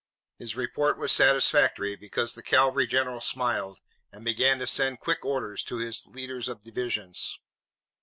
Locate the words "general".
2.87-3.21